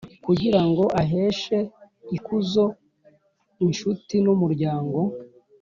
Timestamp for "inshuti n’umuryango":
3.65-4.99